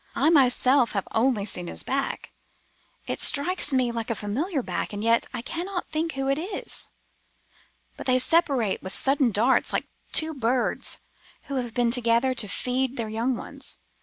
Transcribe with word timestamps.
I 0.15 0.31
myself 0.31 0.93
have 0.93 1.07
only 1.11 1.45
seen 1.45 1.67
his 1.67 1.83
back. 1.83 2.31
It 3.05 3.21
strikes 3.21 3.71
me 3.71 3.91
like 3.91 4.09
a 4.09 4.15
familiar 4.15 4.63
back, 4.63 4.93
and 4.93 5.03
yet 5.03 5.27
I 5.31 5.43
cannot 5.43 5.89
think 5.91 6.13
who 6.13 6.27
it 6.27 6.39
is. 6.39 6.89
But 7.97 8.07
they 8.07 8.17
separate 8.17 8.81
with 8.81 8.93
sudden 8.93 9.29
darts, 9.29 9.71
like 9.71 9.85
two 10.11 10.33
birds 10.33 11.01
who 11.43 11.57
have 11.57 11.75
been 11.75 11.91
together 11.91 12.33
to 12.33 12.47
feed 12.47 12.97
their 12.97 13.09
young 13.09 13.37
ones. 13.37 13.77